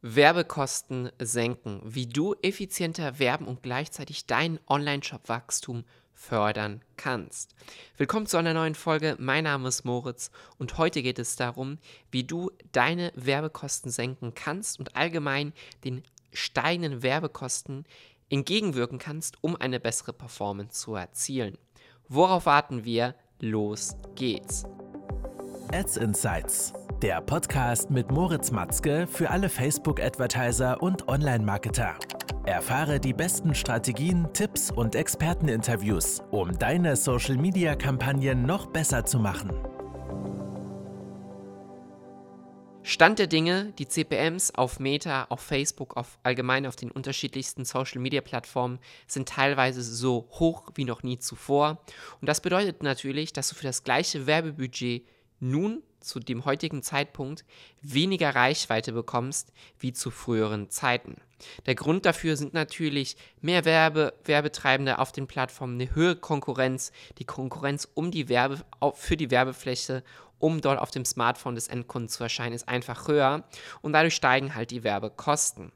Werbekosten 0.00 1.10
senken, 1.18 1.80
wie 1.84 2.06
du 2.06 2.36
effizienter 2.40 3.18
werben 3.18 3.48
und 3.48 3.64
gleichzeitig 3.64 4.26
dein 4.26 4.60
Online-Shop-Wachstum 4.68 5.82
fördern 6.14 6.82
kannst. 6.96 7.56
Willkommen 7.96 8.26
zu 8.26 8.36
einer 8.36 8.54
neuen 8.54 8.76
Folge. 8.76 9.16
Mein 9.18 9.42
Name 9.42 9.66
ist 9.66 9.84
Moritz 9.84 10.30
und 10.56 10.78
heute 10.78 11.02
geht 11.02 11.18
es 11.18 11.34
darum, 11.34 11.78
wie 12.12 12.22
du 12.22 12.52
deine 12.70 13.10
Werbekosten 13.16 13.90
senken 13.90 14.34
kannst 14.34 14.78
und 14.78 14.94
allgemein 14.94 15.52
den 15.84 16.04
steigenden 16.32 17.02
Werbekosten 17.02 17.84
entgegenwirken 18.30 18.98
kannst, 18.98 19.42
um 19.42 19.56
eine 19.56 19.80
bessere 19.80 20.12
Performance 20.12 20.80
zu 20.80 20.94
erzielen. 20.94 21.58
Worauf 22.08 22.46
warten 22.46 22.84
wir? 22.84 23.16
Los 23.40 23.96
geht's. 24.14 24.64
Ads 25.72 25.96
Insights 25.96 26.72
der 27.02 27.20
Podcast 27.20 27.90
mit 27.90 28.10
Moritz 28.10 28.50
Matzke 28.50 29.06
für 29.06 29.30
alle 29.30 29.48
Facebook-Advertiser 29.48 30.82
und 30.82 31.06
Online-Marketer. 31.06 31.96
Erfahre 32.44 32.98
die 32.98 33.12
besten 33.12 33.54
Strategien, 33.54 34.26
Tipps 34.32 34.72
und 34.72 34.96
Experteninterviews, 34.96 36.22
um 36.32 36.58
deine 36.58 36.96
Social-Media-Kampagnen 36.96 38.42
noch 38.42 38.66
besser 38.66 39.04
zu 39.04 39.20
machen. 39.20 39.52
Stand 42.82 43.20
der 43.20 43.28
Dinge, 43.28 43.72
die 43.78 43.86
CPMs 43.86 44.54
auf 44.56 44.80
Meta, 44.80 45.26
auf 45.28 45.40
Facebook, 45.40 45.96
auf 45.96 46.18
allgemein 46.24 46.66
auf 46.66 46.74
den 46.74 46.90
unterschiedlichsten 46.90 47.64
Social 47.64 48.00
Media 48.00 48.22
Plattformen 48.22 48.80
sind 49.06 49.28
teilweise 49.28 49.82
so 49.82 50.26
hoch 50.32 50.70
wie 50.74 50.84
noch 50.84 51.04
nie 51.04 51.18
zuvor. 51.18 51.80
Und 52.20 52.28
das 52.28 52.40
bedeutet 52.40 52.82
natürlich, 52.82 53.32
dass 53.32 53.50
du 53.50 53.54
für 53.54 53.66
das 53.66 53.84
gleiche 53.84 54.26
Werbebudget 54.26 55.06
nun 55.38 55.82
zu 56.00 56.20
dem 56.20 56.44
heutigen 56.44 56.82
Zeitpunkt 56.82 57.44
weniger 57.82 58.34
Reichweite 58.34 58.92
bekommst 58.92 59.52
wie 59.78 59.92
zu 59.92 60.10
früheren 60.10 60.70
Zeiten. 60.70 61.16
Der 61.66 61.74
Grund 61.74 62.06
dafür 62.06 62.36
sind 62.36 62.54
natürlich 62.54 63.16
mehr 63.40 63.64
Werbe, 63.64 64.14
Werbetreibende 64.24 64.98
auf 64.98 65.12
den 65.12 65.26
Plattformen, 65.26 65.80
eine 65.80 65.94
höhere 65.94 66.16
Konkurrenz, 66.16 66.92
die 67.18 67.24
Konkurrenz 67.24 67.88
um 67.94 68.10
die 68.10 68.28
Werbe, 68.28 68.60
für 68.94 69.16
die 69.16 69.30
Werbefläche 69.30 70.02
um 70.38 70.60
dort 70.60 70.78
auf 70.78 70.90
dem 70.90 71.04
Smartphone 71.04 71.54
des 71.54 71.68
Endkunden 71.68 72.08
zu 72.08 72.22
erscheinen, 72.22 72.54
ist 72.54 72.68
einfach 72.68 73.08
höher 73.08 73.44
und 73.82 73.92
dadurch 73.92 74.14
steigen 74.14 74.54
halt 74.54 74.70
die 74.70 74.84
Werbekosten. 74.84 75.72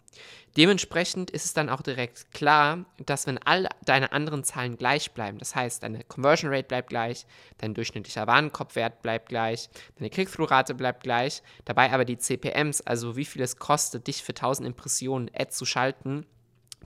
Dementsprechend 0.59 1.31
ist 1.31 1.47
es 1.47 1.55
dann 1.55 1.70
auch 1.70 1.81
direkt 1.81 2.31
klar, 2.33 2.84
dass 2.98 3.27
wenn 3.27 3.39
all 3.39 3.69
deine 3.87 4.12
anderen 4.12 4.44
Zahlen 4.44 4.77
gleich 4.77 5.12
bleiben, 5.12 5.39
das 5.39 5.55
heißt, 5.55 5.83
deine 5.83 6.05
Conversion 6.05 6.53
Rate 6.53 6.69
bleibt 6.69 6.91
gleich, 6.91 7.27
dein 7.56 7.72
durchschnittlicher 7.72 8.27
Warenkorbwert 8.27 9.00
bleibt 9.00 9.31
gleich, 9.31 9.70
deine 9.97 10.11
Click-Through-Rate 10.11 10.75
bleibt 10.75 11.05
gleich, 11.05 11.42
dabei 11.65 11.91
aber 11.91 12.05
die 12.05 12.19
CPMs, 12.19 12.83
also 12.83 13.17
wie 13.17 13.25
viel 13.25 13.41
es 13.41 13.56
kostet, 13.56 14.06
dich 14.06 14.22
für 14.22 14.33
1000 14.33 14.69
Impressionen 14.69 15.31
Ad 15.34 15.52
zu 15.53 15.64
schalten, 15.64 16.27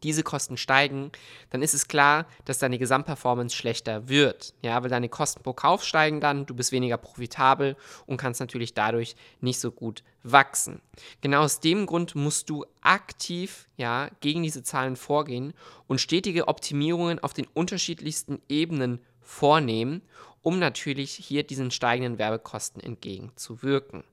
diese 0.03 0.23
Kosten 0.23 0.57
steigen, 0.57 1.11
dann 1.51 1.63
ist 1.63 1.75
es 1.75 1.89
klar, 1.89 2.27
dass 2.45 2.59
deine 2.59 2.79
Gesamtperformance 2.79 3.55
schlechter 3.55 4.09
wird. 4.09 4.55
Ja, 4.63 4.83
weil 4.83 4.91
deine 4.91 5.09
Kosten 5.09 5.43
pro 5.43 5.53
Kauf 5.53 5.85
steigen 5.85 6.21
dann, 6.21 6.47
du 6.47 6.55
bist 6.55 6.73
weniger 6.73 6.97
profitabel 6.97 7.77
und 8.07 8.17
kannst 8.17 8.41
natürlich 8.41 8.75
dadurch 8.75 9.17
nicht 9.41 9.61
so 9.61 9.71
gut 9.71 10.03
wachsen. 10.23 10.81
Genau 11.21 11.43
aus 11.43 11.61
dem 11.61 11.87
Grund 11.87 12.15
musst 12.15 12.51
du 12.51 12.65
aktiv 12.83 13.69
ja, 13.77 14.09
gegen 14.21 14.43
diese 14.43 14.63
Zahlen 14.63 14.97
vorgehen 14.97 15.55
und 15.87 16.01
stetige 16.01 16.49
Optimierungen 16.49 17.19
auf 17.19 17.33
den 17.33 17.47
unterschiedlichsten 17.47 18.41
Ebenen 18.49 19.01
vornehmen, 19.21 20.03
um 20.43 20.59
natürlich 20.59 21.13
hier 21.13 21.43
diesen 21.43 21.71
steigenden 21.71 22.19
Werbekosten 22.19 22.83
entgegenzuwirken. 22.83 24.05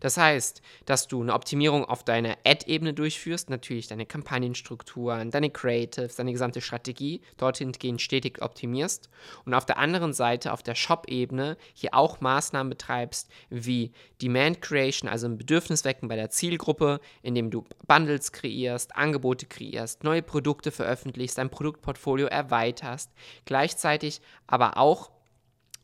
Das 0.00 0.16
heißt, 0.16 0.62
dass 0.86 1.08
du 1.08 1.22
eine 1.22 1.34
Optimierung 1.34 1.84
auf 1.84 2.04
deiner 2.04 2.36
Ad-Ebene 2.44 2.94
durchführst, 2.94 3.50
natürlich 3.50 3.88
deine 3.88 4.06
Kampagnenstrukturen, 4.06 5.30
deine 5.30 5.50
Creatives, 5.50 6.16
deine 6.16 6.32
gesamte 6.32 6.60
Strategie 6.60 7.20
dorthin 7.36 7.72
gehend 7.72 8.00
stetig 8.00 8.42
optimierst 8.42 9.08
und 9.44 9.54
auf 9.54 9.66
der 9.66 9.78
anderen 9.78 10.12
Seite, 10.12 10.52
auf 10.52 10.62
der 10.62 10.74
Shop-Ebene, 10.74 11.56
hier 11.74 11.94
auch 11.94 12.20
Maßnahmen 12.20 12.70
betreibst, 12.70 13.30
wie 13.50 13.92
Demand 14.20 14.60
Creation, 14.60 15.08
also 15.08 15.26
ein 15.26 15.38
Bedürfniswecken 15.38 16.08
bei 16.08 16.16
der 16.16 16.30
Zielgruppe, 16.30 17.00
indem 17.22 17.50
du 17.50 17.64
Bundles 17.86 18.32
kreierst, 18.32 18.96
Angebote 18.96 19.46
kreierst, 19.46 20.04
neue 20.04 20.22
Produkte 20.22 20.70
veröffentlichst, 20.70 21.38
dein 21.38 21.50
Produktportfolio 21.50 22.26
erweiterst, 22.26 23.10
gleichzeitig 23.44 24.20
aber 24.46 24.76
auch 24.76 25.10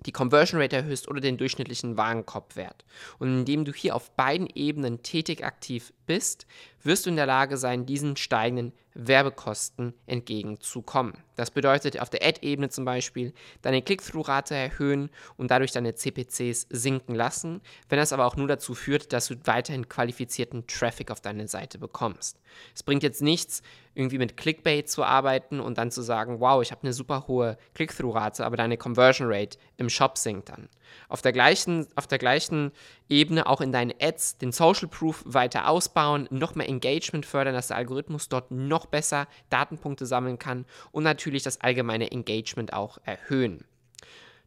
die 0.06 0.12
Conversion 0.12 0.60
Rate 0.60 0.76
erhöhst 0.76 1.08
oder 1.08 1.20
den 1.20 1.36
durchschnittlichen 1.36 1.96
Warenkorbwert. 1.96 2.84
Und 3.18 3.28
indem 3.40 3.64
du 3.64 3.72
hier 3.72 3.96
auf 3.96 4.10
beiden 4.12 4.48
Ebenen 4.54 5.02
tätig 5.02 5.44
aktiv 5.44 5.92
bist, 6.08 6.48
wirst 6.82 7.06
du 7.06 7.10
in 7.10 7.16
der 7.16 7.26
Lage 7.26 7.56
sein, 7.56 7.86
diesen 7.86 8.16
steigenden 8.16 8.72
Werbekosten 8.94 9.94
entgegenzukommen. 10.06 11.14
Das 11.36 11.52
bedeutet 11.52 12.00
auf 12.00 12.10
der 12.10 12.26
Ad-Ebene 12.26 12.68
zum 12.68 12.84
Beispiel 12.84 13.32
deine 13.62 13.80
Click-Through-Rate 13.80 14.56
erhöhen 14.56 15.10
und 15.36 15.52
dadurch 15.52 15.70
deine 15.70 15.94
CPCs 15.94 16.66
sinken 16.68 17.14
lassen, 17.14 17.60
wenn 17.88 17.98
das 17.98 18.12
aber 18.12 18.26
auch 18.26 18.34
nur 18.34 18.48
dazu 18.48 18.74
führt, 18.74 19.12
dass 19.12 19.28
du 19.28 19.36
weiterhin 19.44 19.88
qualifizierten 19.88 20.66
Traffic 20.66 21.12
auf 21.12 21.20
deine 21.20 21.46
Seite 21.46 21.78
bekommst. 21.78 22.40
Es 22.74 22.82
bringt 22.82 23.04
jetzt 23.04 23.22
nichts, 23.22 23.62
irgendwie 23.94 24.18
mit 24.18 24.36
Clickbait 24.36 24.88
zu 24.88 25.04
arbeiten 25.04 25.60
und 25.60 25.78
dann 25.78 25.92
zu 25.92 26.02
sagen, 26.02 26.40
wow, 26.40 26.60
ich 26.60 26.72
habe 26.72 26.82
eine 26.82 26.92
super 26.92 27.26
hohe 27.28 27.56
Click-Through-Rate, 27.74 28.44
aber 28.44 28.56
deine 28.56 28.76
Conversion 28.76 29.28
Rate 29.30 29.58
im 29.76 29.88
Shop 29.88 30.18
sinkt 30.18 30.48
dann. 30.48 30.68
Auf 31.08 31.22
der 31.22 31.32
gleichen, 31.32 31.86
auf 31.94 32.06
der 32.06 32.18
gleichen 32.18 32.72
Ebene 33.08 33.46
auch 33.46 33.60
in 33.60 33.72
deinen 33.72 33.92
Ads 34.00 34.38
den 34.38 34.52
Social 34.52 34.88
Proof 34.88 35.22
weiter 35.24 35.68
ausbauen, 35.68 35.97
noch 36.30 36.54
mehr 36.54 36.68
Engagement 36.68 37.26
fördern, 37.26 37.54
dass 37.54 37.68
der 37.68 37.76
Algorithmus 37.76 38.28
dort 38.28 38.50
noch 38.50 38.86
besser 38.86 39.26
Datenpunkte 39.50 40.06
sammeln 40.06 40.38
kann 40.38 40.64
und 40.92 41.04
natürlich 41.04 41.42
das 41.42 41.60
allgemeine 41.60 42.10
Engagement 42.10 42.72
auch 42.72 42.98
erhöhen. 43.04 43.64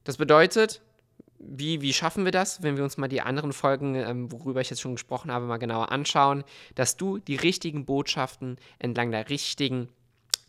Das 0.04 0.18
bedeutet, 0.18 0.82
wie, 1.40 1.82
wie 1.82 1.94
schaffen 1.94 2.26
wir 2.26 2.32
das, 2.32 2.62
wenn 2.62 2.78
wir 2.78 2.84
uns 2.84 2.98
mal 2.98 3.08
die 3.08 3.22
anderen 3.22 3.54
Folgen, 3.54 3.96
ähm, 3.96 4.32
worüber 4.32 4.62
ich 4.62 4.70
jetzt 4.70 4.82
schon 4.82 4.96
gesprochen 4.96 5.32
habe, 5.32 5.46
mal 5.46 5.58
genauer 5.58 5.92
anschauen, 5.92 6.44
dass 6.76 6.98
du 6.98 7.18
die 7.18 7.36
richtigen 7.36 7.86
Botschaften 7.86 8.58
entlang 8.80 9.12
der 9.12 9.30
richtigen 9.30 9.90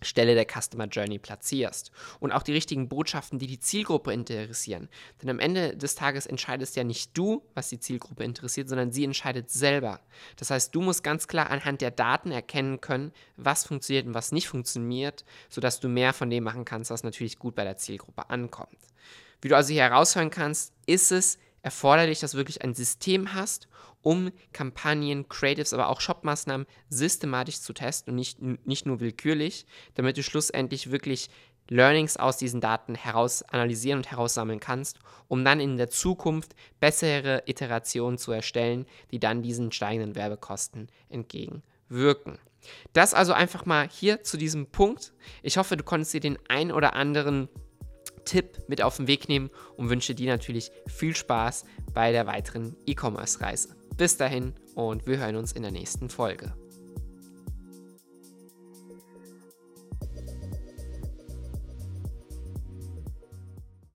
Stelle 0.04 0.34
der 0.34 0.46
Customer 0.46 0.86
Journey 0.86 1.18
platzierst 1.18 1.90
und 2.20 2.32
auch 2.32 2.42
die 2.42 2.52
richtigen 2.52 2.88
Botschaften, 2.88 3.38
die 3.38 3.46
die 3.46 3.60
Zielgruppe 3.60 4.12
interessieren. 4.12 4.88
Denn 5.20 5.30
am 5.30 5.38
Ende 5.38 5.76
des 5.76 5.94
Tages 5.94 6.26
entscheidest 6.26 6.76
ja 6.76 6.84
nicht 6.84 7.16
du, 7.16 7.42
was 7.54 7.68
die 7.68 7.80
Zielgruppe 7.80 8.24
interessiert, 8.24 8.68
sondern 8.68 8.92
sie 8.92 9.04
entscheidet 9.04 9.50
selber. 9.50 10.00
Das 10.36 10.50
heißt, 10.50 10.74
du 10.74 10.80
musst 10.80 11.04
ganz 11.04 11.28
klar 11.28 11.50
anhand 11.50 11.80
der 11.80 11.90
Daten 11.90 12.30
erkennen 12.30 12.80
können, 12.80 13.12
was 13.36 13.66
funktioniert 13.66 14.06
und 14.06 14.14
was 14.14 14.32
nicht 14.32 14.48
funktioniert, 14.48 15.24
sodass 15.48 15.80
du 15.80 15.88
mehr 15.88 16.12
von 16.12 16.30
dem 16.30 16.44
machen 16.44 16.64
kannst, 16.64 16.90
was 16.90 17.04
natürlich 17.04 17.38
gut 17.38 17.54
bei 17.54 17.64
der 17.64 17.76
Zielgruppe 17.76 18.30
ankommt. 18.30 18.78
Wie 19.40 19.48
du 19.48 19.56
also 19.56 19.72
hier 19.72 19.82
heraushören 19.82 20.30
kannst, 20.30 20.72
ist 20.86 21.10
es 21.10 21.38
erforderlich, 21.62 22.20
dass 22.20 22.32
du 22.32 22.36
wirklich 22.36 22.62
ein 22.62 22.74
System 22.74 23.34
hast, 23.34 23.68
um 24.02 24.32
Kampagnen, 24.52 25.28
Creatives, 25.28 25.72
aber 25.72 25.88
auch 25.88 26.00
Shop-Maßnahmen 26.00 26.66
systematisch 26.88 27.60
zu 27.60 27.72
testen 27.72 28.12
und 28.12 28.16
nicht, 28.16 28.42
nicht 28.66 28.84
nur 28.86 29.00
willkürlich, 29.00 29.64
damit 29.94 30.16
du 30.16 30.22
schlussendlich 30.22 30.90
wirklich 30.90 31.30
Learnings 31.68 32.16
aus 32.16 32.36
diesen 32.36 32.60
Daten 32.60 32.94
heraus 32.94 33.42
analysieren 33.42 33.98
und 33.98 34.10
heraussammeln 34.10 34.60
kannst, 34.60 34.98
um 35.28 35.44
dann 35.44 35.60
in 35.60 35.76
der 35.76 35.88
Zukunft 35.88 36.54
bessere 36.80 37.44
Iterationen 37.46 38.18
zu 38.18 38.32
erstellen, 38.32 38.86
die 39.10 39.20
dann 39.20 39.42
diesen 39.42 39.72
steigenden 39.72 40.14
Werbekosten 40.16 40.88
entgegenwirken. 41.08 42.38
Das 42.92 43.14
also 43.14 43.32
einfach 43.32 43.66
mal 43.66 43.88
hier 43.88 44.22
zu 44.22 44.36
diesem 44.36 44.66
Punkt. 44.66 45.12
Ich 45.42 45.56
hoffe, 45.56 45.76
du 45.76 45.84
konntest 45.84 46.14
dir 46.14 46.20
den 46.20 46.38
ein 46.48 46.70
oder 46.72 46.94
anderen 46.94 47.48
Tipp 48.24 48.62
mit 48.68 48.82
auf 48.82 48.96
den 48.96 49.06
Weg 49.06 49.28
nehmen 49.28 49.50
und 49.76 49.90
wünsche 49.90 50.14
dir 50.14 50.30
natürlich 50.30 50.70
viel 50.86 51.14
Spaß 51.14 51.64
bei 51.92 52.12
der 52.12 52.26
weiteren 52.26 52.76
E-Commerce-Reise. 52.86 53.76
Bis 53.96 54.16
dahin 54.16 54.54
und 54.74 55.06
wir 55.06 55.18
hören 55.18 55.36
uns 55.36 55.52
in 55.52 55.62
der 55.62 55.72
nächsten 55.72 56.08
Folge. 56.08 56.54